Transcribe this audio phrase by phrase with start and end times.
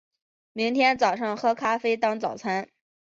[0.53, 2.67] 明天早上喝咖啡当早餐